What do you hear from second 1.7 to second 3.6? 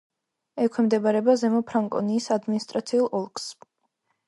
ფრანკონიის ადმინისტრაციულ ოლქს.